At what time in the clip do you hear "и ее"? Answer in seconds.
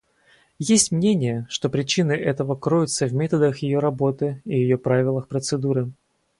4.45-4.79